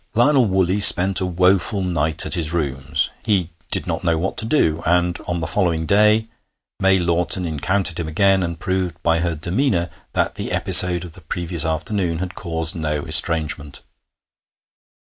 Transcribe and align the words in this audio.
Lionel 0.15 0.47
Woolley 0.47 0.79
spent 0.79 1.21
a 1.21 1.27
woeful 1.27 1.83
night 1.83 2.25
at 2.25 2.33
his 2.33 2.51
rooms. 2.51 3.11
He 3.23 3.51
did 3.69 3.85
not 3.85 4.03
know 4.03 4.17
what 4.17 4.35
to 4.37 4.47
do, 4.47 4.81
and 4.83 5.15
on 5.27 5.41
the 5.41 5.45
following 5.47 5.85
day 5.85 6.27
May 6.79 6.97
Lawton 6.97 7.45
encountered 7.45 7.99
him 7.99 8.07
again, 8.07 8.41
and 8.41 8.57
proved 8.59 8.95
by 9.03 9.19
her 9.19 9.35
demeanour 9.35 9.91
that 10.13 10.33
the 10.33 10.51
episode 10.51 11.03
of 11.03 11.13
the 11.13 11.21
previous 11.21 11.65
afternoon 11.65 12.17
had 12.17 12.33
caused 12.33 12.75
no 12.75 13.05
estrangement. 13.05 13.81